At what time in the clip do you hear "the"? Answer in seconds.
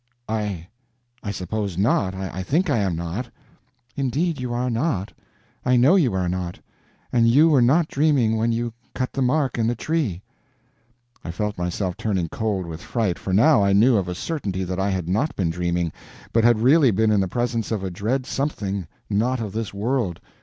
9.13-9.21, 9.67-9.75, 17.19-17.27